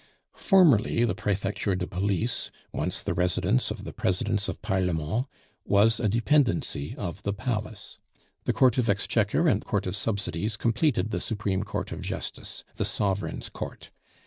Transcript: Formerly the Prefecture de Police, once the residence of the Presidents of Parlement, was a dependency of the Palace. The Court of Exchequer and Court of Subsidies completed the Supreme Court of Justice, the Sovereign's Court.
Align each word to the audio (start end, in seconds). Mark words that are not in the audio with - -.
Formerly 0.39 1.05
the 1.05 1.13
Prefecture 1.13 1.75
de 1.75 1.85
Police, 1.85 2.49
once 2.73 3.03
the 3.03 3.13
residence 3.13 3.69
of 3.69 3.83
the 3.83 3.93
Presidents 3.93 4.49
of 4.49 4.59
Parlement, 4.63 5.27
was 5.63 5.99
a 5.99 6.09
dependency 6.09 6.95
of 6.97 7.21
the 7.21 7.31
Palace. 7.33 7.99
The 8.45 8.51
Court 8.53 8.79
of 8.79 8.89
Exchequer 8.89 9.47
and 9.47 9.63
Court 9.63 9.85
of 9.85 9.95
Subsidies 9.95 10.57
completed 10.57 11.11
the 11.11 11.21
Supreme 11.21 11.61
Court 11.61 11.91
of 11.91 12.01
Justice, 12.01 12.63
the 12.77 12.83
Sovereign's 12.85 13.49
Court. 13.49 13.91